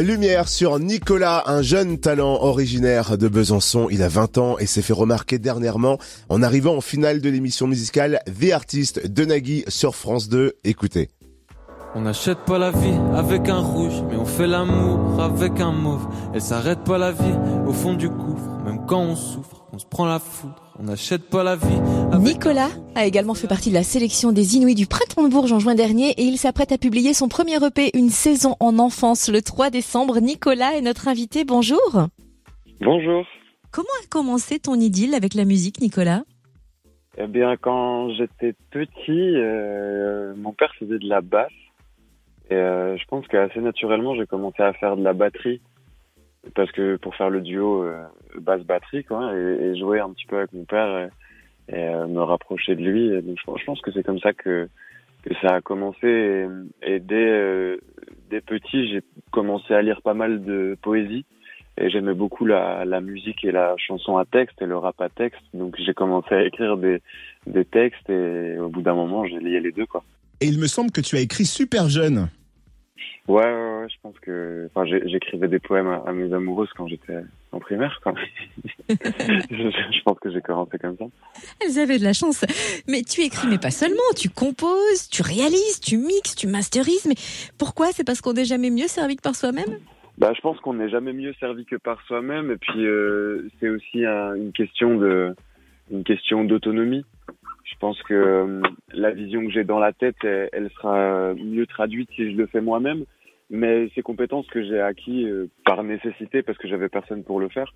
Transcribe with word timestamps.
Lumière 0.00 0.48
sur 0.48 0.78
Nicolas, 0.78 1.44
un 1.46 1.60
jeune 1.60 1.98
talent 1.98 2.38
originaire 2.40 3.18
de 3.18 3.28
Besançon. 3.28 3.88
Il 3.90 4.02
a 4.02 4.08
20 4.08 4.38
ans 4.38 4.58
et 4.58 4.64
s'est 4.64 4.80
fait 4.80 4.94
remarquer 4.94 5.38
dernièrement 5.38 5.98
en 6.30 6.42
arrivant 6.42 6.76
en 6.76 6.80
finale 6.80 7.20
de 7.20 7.28
l'émission 7.28 7.66
musicale 7.66 8.20
The 8.24 8.52
Artist 8.52 9.06
de 9.06 9.24
Nagui 9.26 9.64
sur 9.68 9.94
France 9.94 10.30
2. 10.30 10.54
Écoutez. 10.64 11.10
On 11.94 12.00
n'achète 12.00 12.38
pas 12.46 12.58
la 12.58 12.70
vie 12.70 12.98
avec 13.14 13.50
un 13.50 13.58
rouge, 13.58 14.02
mais 14.08 14.16
on 14.16 14.24
fait 14.24 14.46
l'amour 14.46 15.22
avec 15.22 15.60
un 15.60 15.72
mauve. 15.72 16.06
Elle 16.32 16.40
s'arrête 16.40 16.84
pas 16.84 16.96
la 16.96 17.12
vie 17.12 17.36
au 17.66 17.74
fond 17.74 17.92
du 17.92 18.08
gouffre, 18.08 18.64
même 18.64 18.86
quand 18.86 19.02
on 19.02 19.14
souffre, 19.14 19.61
on 19.72 19.78
se 19.78 19.86
prend 19.86 20.04
la 20.04 20.18
foudre. 20.18 20.54
On 20.78 20.84
n'achète 20.84 21.28
pas 21.30 21.42
la 21.42 21.56
vie. 21.56 21.80
Nicolas 22.18 22.68
a 22.94 23.06
également 23.06 23.34
fait 23.34 23.48
partie 23.48 23.70
de 23.70 23.74
la 23.74 23.82
sélection 23.82 24.32
des 24.32 24.56
Inuits 24.56 24.74
du 24.74 24.86
Printemps 24.86 25.24
de 25.24 25.28
Bourges 25.28 25.52
en 25.52 25.58
juin 25.58 25.74
dernier 25.74 26.10
et 26.10 26.22
il 26.22 26.36
s'apprête 26.36 26.72
à 26.72 26.78
publier 26.78 27.14
son 27.14 27.28
premier 27.28 27.56
EP, 27.56 27.90
Une 27.94 28.10
saison 28.10 28.54
en 28.60 28.78
enfance, 28.78 29.30
le 29.30 29.40
3 29.40 29.70
décembre. 29.70 30.20
Nicolas 30.20 30.76
est 30.76 30.82
notre 30.82 31.08
invité. 31.08 31.44
Bonjour. 31.44 32.08
Bonjour. 32.80 33.26
Comment 33.70 33.88
a 34.02 34.06
commencé 34.10 34.58
ton 34.58 34.74
idylle 34.74 35.14
avec 35.14 35.34
la 35.34 35.46
musique, 35.46 35.80
Nicolas? 35.80 36.22
Eh 37.16 37.26
bien, 37.26 37.56
quand 37.56 38.10
j'étais 38.14 38.54
petit, 38.70 38.90
euh, 39.08 40.34
mon 40.36 40.52
père 40.52 40.74
faisait 40.78 40.98
de 40.98 41.08
la 41.08 41.22
basse. 41.22 41.50
Et 42.50 42.54
euh, 42.54 42.96
je 42.98 43.04
pense 43.06 43.26
qu'assez 43.28 43.60
naturellement, 43.60 44.14
j'ai 44.16 44.26
commencé 44.26 44.62
à 44.62 44.74
faire 44.74 44.96
de 44.96 45.02
la 45.02 45.14
batterie 45.14 45.62
parce 46.54 46.70
que 46.72 46.96
pour 46.96 47.14
faire 47.14 47.30
le 47.30 47.40
duo 47.40 47.84
euh, 47.84 48.02
basse 48.40 48.62
batterie 48.62 49.04
quoi 49.04 49.32
et, 49.36 49.38
et, 49.38 49.78
jouer 49.78 50.00
un 50.00 50.10
petit 50.10 50.26
peu 50.26 50.38
avec 50.38 50.52
mon 50.52 50.64
père 50.64 51.08
et, 51.68 51.74
et 51.74 51.88
euh, 51.88 52.06
me 52.06 52.20
rapprocher 52.20 52.74
de 52.74 52.82
lui 52.82 53.12
et 53.12 53.22
donc 53.22 53.38
je, 53.38 53.60
je 53.60 53.64
pense 53.64 53.80
que 53.80 53.92
c'est 53.92 54.02
comme 54.02 54.18
ça 54.18 54.32
que 54.32 54.68
que 55.22 55.34
ça 55.40 55.54
a 55.54 55.60
commencé 55.60 56.48
et, 56.82 56.98
dès 56.98 57.14
euh, 57.14 57.76
dès 58.30 58.40
petit 58.40 58.88
j'ai 58.88 59.02
commencé 59.30 59.72
à 59.72 59.82
lire 59.82 60.02
pas 60.02 60.14
mal 60.14 60.42
de 60.44 60.76
poésie 60.82 61.24
et 61.78 61.88
j'aimais 61.88 62.14
beaucoup 62.14 62.44
la, 62.44 62.84
la 62.84 63.00
musique 63.00 63.44
et 63.44 63.52
la 63.52 63.74
chanson 63.78 64.16
à 64.16 64.24
texte 64.24 64.60
et 64.60 64.66
le 64.66 64.76
rap 64.76 65.00
à 65.00 65.08
texte 65.08 65.42
donc 65.54 65.76
j'ai 65.78 65.94
commencé 65.94 66.34
à 66.34 66.42
écrire 66.42 66.76
des 66.76 67.00
des 67.46 67.64
textes 67.64 68.10
et 68.10 68.58
au 68.58 68.68
bout 68.68 68.82
d'un 68.82 68.94
moment 68.94 69.24
j'ai 69.26 69.38
lié 69.38 69.60
les 69.60 69.72
deux 69.72 69.86
quoi. 69.86 70.02
Et 70.40 70.46
il 70.46 70.58
me 70.58 70.66
semble 70.66 70.90
que 70.90 71.00
tu 71.00 71.14
as 71.14 71.20
écrit 71.20 71.44
super 71.44 71.88
jeune. 71.88 72.28
Ouais, 73.28 73.44
ouais, 73.44 73.71
ouais, 73.82 73.88
je 73.88 73.96
pense 74.02 74.18
que. 74.20 74.68
Enfin, 74.74 74.86
j'écrivais 74.86 75.48
des 75.48 75.58
poèmes 75.58 75.88
à, 75.88 76.02
à, 76.06 76.12
mes 76.12 76.32
amoureuses 76.32 76.70
quand 76.76 76.86
j'étais 76.86 77.18
en 77.52 77.58
primaire, 77.58 78.00
quoi. 78.02 78.14
je, 78.88 78.94
je, 79.50 80.02
pense 80.04 80.18
que 80.20 80.30
j'ai 80.30 80.40
commencé 80.40 80.78
comme 80.78 80.96
ça. 80.96 81.04
Elles 81.60 81.78
avaient 81.78 81.98
de 81.98 82.04
la 82.04 82.12
chance. 82.12 82.44
Mais 82.88 83.02
tu 83.02 83.22
écris, 83.22 83.48
mais 83.48 83.58
pas 83.58 83.70
seulement. 83.70 84.00
Tu 84.16 84.28
composes, 84.28 85.08
tu 85.10 85.22
réalises, 85.22 85.80
tu 85.80 85.98
mixes, 85.98 86.34
tu 86.36 86.46
masterises. 86.46 87.06
Mais 87.06 87.16
pourquoi? 87.58 87.88
C'est 87.92 88.04
parce 88.04 88.20
qu'on 88.20 88.34
n'est 88.34 88.44
jamais 88.44 88.70
mieux 88.70 88.88
servi 88.88 89.16
que 89.16 89.22
par 89.22 89.34
soi-même? 89.34 89.78
Bah, 90.18 90.32
je 90.36 90.40
pense 90.40 90.58
qu'on 90.60 90.74
n'est 90.74 90.90
jamais 90.90 91.12
mieux 91.12 91.34
servi 91.40 91.64
que 91.64 91.76
par 91.76 92.00
soi-même. 92.06 92.50
Et 92.50 92.56
puis, 92.56 92.86
euh, 92.86 93.48
c'est 93.60 93.68
aussi 93.68 94.04
un, 94.04 94.34
une 94.34 94.52
question 94.52 94.96
de, 94.96 95.34
une 95.90 96.04
question 96.04 96.44
d'autonomie. 96.44 97.04
Je 97.64 97.74
pense 97.78 98.00
que 98.02 98.14
euh, 98.14 98.62
la 98.92 99.10
vision 99.10 99.44
que 99.44 99.50
j'ai 99.50 99.64
dans 99.64 99.78
la 99.78 99.92
tête, 99.92 100.16
elle, 100.22 100.48
elle, 100.52 100.70
sera 100.70 101.34
mieux 101.34 101.66
traduite 101.66 102.10
si 102.14 102.30
je 102.30 102.36
le 102.36 102.46
fais 102.46 102.60
moi-même. 102.60 103.04
Mais 103.52 103.88
ces 103.94 104.02
compétences 104.02 104.48
que 104.48 104.64
j'ai 104.64 104.80
acquis 104.80 105.24
euh, 105.28 105.48
par 105.64 105.84
nécessité, 105.84 106.42
parce 106.42 106.58
que 106.58 106.66
j'avais 106.66 106.88
personne 106.88 107.22
pour 107.22 107.38
le 107.38 107.48
faire, 107.48 107.72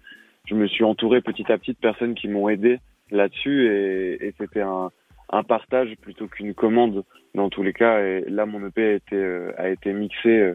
je 0.47 0.55
me 0.55 0.67
suis 0.67 0.83
entouré 0.83 1.21
petit 1.21 1.51
à 1.53 1.59
petit 1.59 1.73
de 1.73 1.79
personnes 1.79 2.15
qui 2.15 2.27
m'ont 2.27 2.49
aidé 2.49 2.81
là-dessus, 3.13 3.69
et, 3.69 4.27
et 4.27 4.35
c'était 4.39 4.63
un, 4.63 4.91
un, 5.31 5.43
partage 5.45 5.95
plutôt 6.01 6.27
qu'une 6.27 6.55
commande 6.55 7.05
dans 7.35 7.49
tous 7.49 7.63
les 7.63 7.73
cas. 7.73 8.01
Et 8.01 8.25
là, 8.29 8.47
mon 8.47 8.67
EP 8.67 8.83
a 8.83 8.93
été, 8.95 9.17
euh, 9.17 9.53
a 9.59 9.69
été 9.69 9.93
mixé 9.93 10.55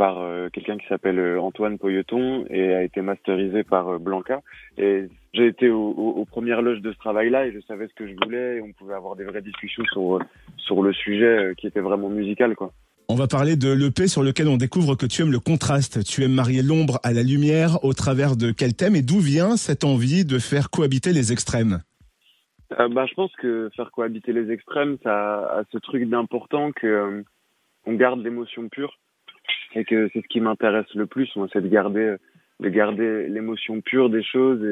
par 0.00 0.22
euh, 0.22 0.48
quelqu'un 0.48 0.78
qui 0.78 0.86
s'appelle 0.86 1.18
euh, 1.18 1.38
Antoine 1.38 1.76
Poyeton 1.76 2.46
et 2.48 2.72
a 2.72 2.82
été 2.82 3.02
masterisé 3.02 3.64
par 3.64 3.86
euh, 3.86 3.98
Blanca. 3.98 4.40
Et 4.78 5.04
j'ai 5.34 5.46
été 5.46 5.68
aux, 5.68 5.90
aux, 5.90 6.24
premières 6.24 6.62
loges 6.62 6.80
de 6.80 6.90
ce 6.90 6.96
travail-là 6.96 7.44
et 7.44 7.52
je 7.52 7.60
savais 7.60 7.86
ce 7.86 7.92
que 7.92 8.06
je 8.06 8.14
voulais 8.24 8.56
et 8.56 8.62
on 8.62 8.72
pouvait 8.72 8.94
avoir 8.94 9.14
des 9.14 9.24
vraies 9.24 9.42
discussions 9.42 9.84
sur, 9.92 10.18
sur 10.56 10.82
le 10.82 10.94
sujet 10.94 11.52
qui 11.58 11.66
était 11.66 11.80
vraiment 11.80 12.08
musical, 12.08 12.56
quoi. 12.56 12.72
On 13.12 13.16
va 13.16 13.26
parler 13.26 13.56
de 13.56 13.72
l'EP 13.72 14.06
sur 14.06 14.22
lequel 14.22 14.46
on 14.46 14.56
découvre 14.56 14.94
que 14.94 15.04
tu 15.04 15.22
aimes 15.22 15.32
le 15.32 15.40
contraste. 15.40 16.04
Tu 16.04 16.22
aimes 16.22 16.32
marier 16.32 16.62
l'ombre 16.62 17.00
à 17.02 17.12
la 17.12 17.24
lumière 17.24 17.82
au 17.82 17.92
travers 17.92 18.36
de 18.36 18.52
quel 18.52 18.72
thème 18.72 18.94
et 18.94 19.02
d'où 19.02 19.18
vient 19.18 19.56
cette 19.56 19.82
envie 19.82 20.24
de 20.24 20.38
faire 20.38 20.70
cohabiter 20.70 21.12
les 21.12 21.32
extrêmes? 21.32 21.80
Euh, 22.78 22.88
bah, 22.88 23.06
Je 23.06 23.14
pense 23.14 23.32
que 23.34 23.68
faire 23.74 23.90
cohabiter 23.90 24.32
les 24.32 24.52
extrêmes, 24.52 24.96
ça 25.02 25.40
a 25.40 25.64
ce 25.72 25.78
truc 25.78 26.08
d'important 26.08 26.70
que 26.70 26.86
euh, 26.86 27.22
on 27.84 27.94
garde 27.94 28.22
l'émotion 28.22 28.68
pure 28.68 28.96
et 29.74 29.84
que 29.84 30.08
c'est 30.12 30.22
ce 30.22 30.28
qui 30.28 30.40
m'intéresse 30.40 30.94
le 30.94 31.06
plus, 31.06 31.28
c'est 31.52 31.62
de 31.62 31.66
garder, 31.68 32.14
de 32.60 32.68
garder 32.68 33.26
l'émotion 33.26 33.80
pure 33.80 34.08
des 34.08 34.22
choses 34.22 34.64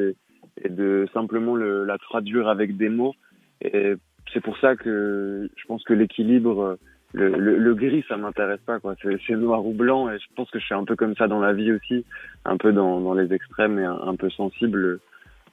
et, 0.63 0.69
de 0.69 1.09
simplement 1.13 1.55
le, 1.55 1.83
la 1.83 1.97
traduire 1.97 2.47
avec 2.47 2.77
des 2.77 2.87
mots. 2.87 3.15
Et 3.59 3.95
c'est 4.31 4.41
pour 4.41 4.57
ça 4.59 4.77
que 4.77 5.49
je 5.57 5.65
pense 5.65 5.83
que 5.83 5.93
l'équilibre, 5.93 6.77
le, 7.13 7.29
le, 7.29 7.57
le, 7.57 7.75
gris, 7.75 8.05
ça 8.07 8.17
m'intéresse 8.17 8.59
pas, 8.65 8.79
quoi. 8.79 8.95
C'est 9.01 9.35
noir 9.35 9.65
ou 9.65 9.73
blanc, 9.73 10.09
et 10.09 10.19
je 10.19 10.25
pense 10.35 10.49
que 10.51 10.59
je 10.59 10.65
suis 10.65 10.75
un 10.75 10.85
peu 10.85 10.95
comme 10.95 11.15
ça 11.15 11.27
dans 11.27 11.39
la 11.39 11.53
vie 11.53 11.71
aussi, 11.71 12.05
un 12.45 12.57
peu 12.57 12.71
dans, 12.71 13.01
dans 13.01 13.13
les 13.13 13.33
extrêmes 13.33 13.79
et 13.79 13.85
un, 13.85 14.15
peu 14.15 14.29
sensible 14.29 14.99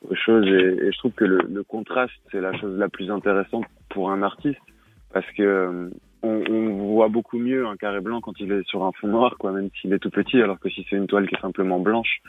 aux 0.08 0.14
choses. 0.14 0.46
Et, 0.46 0.86
et 0.86 0.92
je 0.92 0.98
trouve 0.98 1.12
que 1.12 1.24
le, 1.24 1.38
le 1.48 1.62
contraste, 1.62 2.12
c'est 2.30 2.40
la 2.40 2.52
chose 2.58 2.78
la 2.78 2.88
plus 2.88 3.10
intéressante 3.10 3.64
pour 3.88 4.10
un 4.10 4.22
artiste, 4.22 4.60
parce 5.12 5.30
que 5.32 5.90
on, 6.26 6.52
on, 6.52 6.94
voit 6.94 7.08
beaucoup 7.08 7.38
mieux 7.38 7.66
un 7.66 7.76
carré 7.76 8.00
blanc 8.00 8.20
quand 8.20 8.38
il 8.40 8.52
est 8.52 8.66
sur 8.66 8.84
un 8.84 8.92
fond 8.92 9.08
noir, 9.08 9.36
quoi, 9.38 9.52
même 9.52 9.68
s'il 9.80 9.92
est 9.92 9.98
tout 9.98 10.10
petit, 10.10 10.40
alors 10.40 10.58
que 10.58 10.68
si 10.68 10.86
c'est 10.88 10.96
une 10.96 11.06
toile 11.06 11.28
qui 11.28 11.34
est 11.34 11.40
simplement 11.40 11.78
blanche, 11.78 12.20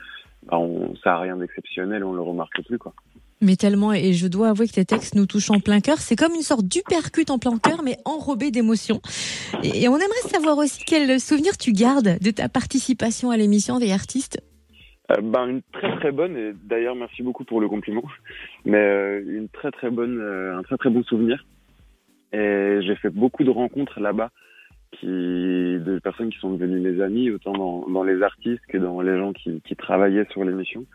bah 0.44 0.58
on, 0.58 0.96
ça 1.04 1.16
a 1.16 1.20
rien 1.20 1.38
d'exceptionnel, 1.38 2.04
on 2.04 2.14
le 2.14 2.22
remarque 2.22 2.64
plus, 2.66 2.78
quoi. 2.78 2.94
Mais 3.40 3.56
tellement, 3.56 3.94
et 3.94 4.14
je 4.14 4.28
dois 4.28 4.50
avouer 4.50 4.68
que 4.68 4.74
tes 4.74 4.86
textes 4.86 5.14
nous 5.14 5.28
touchent 5.28 5.52
en 5.52 5.60
plein 5.60 5.80
cœur. 5.80 6.00
C'est 6.00 6.16
comme 6.16 6.34
une 6.34 6.42
sorte 6.42 6.66
d'upercute 6.66 7.30
en 7.30 7.38
plein 7.38 7.60
cœur, 7.60 7.84
mais 7.84 7.98
enrobé 8.04 8.50
d'émotions. 8.50 9.00
Et, 9.64 9.84
et, 9.84 9.88
on 9.88 9.96
aimerait 9.96 10.30
savoir 10.32 10.58
aussi 10.58 10.84
quel 10.86 11.20
souvenir 11.20 11.56
tu 11.56 11.72
gardes 11.72 12.18
de 12.20 12.32
ta 12.32 12.50
participation 12.50 13.30
à 13.30 13.38
l'émission 13.38 13.78
des 13.78 13.92
artistes. 13.92 14.40
Euh, 15.12 15.22
ben 15.22 15.48
une 15.48 15.62
très 15.72 15.96
très 15.98 16.12
bonne 16.12 16.36
et 16.36 16.52
d'ailleurs 16.66 16.94
merci 16.94 17.24
beaucoup 17.24 17.46
pour 17.46 17.62
le 17.62 17.70
compliment 17.70 18.04
mais 18.66 18.78
euh, 18.78 19.24
une 19.26 19.48
très 19.48 19.72
très 19.72 19.90
bonne 19.90 20.20
euh, 20.20 20.58
un 20.58 20.64
très 20.64 20.76
très 20.76 20.90
bon 20.90 21.02
souvenir 21.04 21.46
et 22.34 22.80
j'ai 22.82 22.96
fait 22.96 23.10
beaucoup 23.10 23.44
de 23.44 23.50
rencontres 23.50 24.00
là-bas 24.00 24.32
qui 24.92 25.06
de 25.06 26.00
personnes 26.02 26.30
qui 26.30 26.40
sont 26.40 26.54
devenues 26.54 26.80
mes 26.80 27.02
amis 27.02 27.30
autant 27.30 27.54
dans, 27.54 27.90
dans 27.90 28.04
les 28.04 28.22
artistes 28.22 28.64
que 28.70 28.78
dans 28.78 29.02
les 29.02 29.18
gens 29.18 29.34
qui, 29.34 29.62
qui 29.62 29.76
travaillaient 29.76 30.28
sur 30.32 30.44
l'émission 30.44 30.86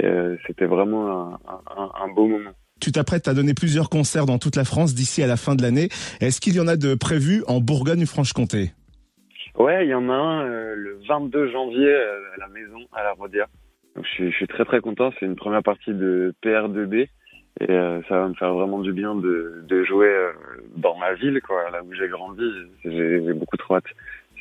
euh, 0.00 0.36
c'était 0.46 0.66
vraiment 0.66 1.10
un, 1.10 1.40
un, 1.76 1.90
un, 2.04 2.08
beau 2.08 2.26
moment. 2.26 2.50
Tu 2.80 2.92
t'apprêtes 2.92 3.28
à 3.28 3.34
donner 3.34 3.54
plusieurs 3.54 3.90
concerts 3.90 4.26
dans 4.26 4.38
toute 4.38 4.56
la 4.56 4.64
France 4.64 4.94
d'ici 4.94 5.22
à 5.22 5.26
la 5.26 5.36
fin 5.36 5.54
de 5.54 5.62
l'année. 5.62 5.88
Est-ce 6.20 6.40
qu'il 6.40 6.56
y 6.56 6.60
en 6.60 6.66
a 6.66 6.76
de 6.76 6.94
prévus 6.94 7.44
en 7.46 7.60
Bourgogne-Franche-Comté? 7.60 8.72
Ouais, 9.58 9.84
il 9.84 9.90
y 9.90 9.94
en 9.94 10.08
a 10.08 10.14
un 10.14 10.46
euh, 10.46 10.74
le 10.74 10.98
22 11.06 11.52
janvier 11.52 11.86
euh, 11.86 12.18
à 12.36 12.40
la 12.40 12.48
maison, 12.48 12.78
à 12.92 13.04
la 13.04 13.12
Rodia. 13.12 13.46
Donc, 13.94 14.06
je, 14.06 14.10
suis, 14.10 14.30
je 14.30 14.36
suis 14.36 14.46
très 14.46 14.64
très 14.64 14.80
content. 14.80 15.12
C'est 15.20 15.26
une 15.26 15.36
première 15.36 15.62
partie 15.62 15.92
de 15.92 16.34
PR2B 16.42 17.08
et 17.60 17.70
euh, 17.70 18.00
ça 18.08 18.18
va 18.18 18.28
me 18.28 18.34
faire 18.34 18.54
vraiment 18.54 18.78
du 18.80 18.92
bien 18.92 19.14
de, 19.14 19.62
de 19.68 19.84
jouer 19.84 20.08
euh, 20.08 20.32
dans 20.76 20.96
ma 20.96 21.14
ville, 21.14 21.40
quoi, 21.46 21.70
là 21.70 21.82
où 21.82 21.92
j'ai 21.94 22.08
grandi. 22.08 22.42
J'ai 22.84 23.32
beaucoup 23.34 23.56
trop 23.56 23.76
hâte. 23.76 23.84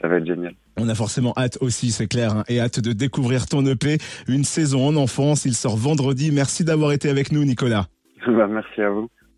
Ça 0.02 0.08
va 0.08 0.18
être 0.18 0.26
génial. 0.26 0.54
On 0.78 0.90
a 0.90 0.96
forcément 0.96 1.34
hâte 1.38 1.58
aussi, 1.62 1.92
c'est 1.92 2.08
clair, 2.08 2.32
hein, 2.36 2.44
et 2.48 2.60
hâte 2.60 2.80
de 2.80 2.94
découvrir 2.94 3.46
ton 3.46 3.64
EP, 3.66 3.98
une 4.28 4.44
saison 4.44 4.88
en 4.88 4.96
enfance. 4.96 5.46
Il 5.46 5.54
sort 5.54 5.78
vendredi. 5.78 6.32
Merci 6.32 6.64
d'avoir 6.64 6.94
été 6.94 7.10
avec 7.10 7.32
nous, 7.32 7.44
Nicolas. 7.44 7.86
bah, 8.28 8.48
merci 8.48 8.82
à 8.82 8.90
vous. 8.90 9.10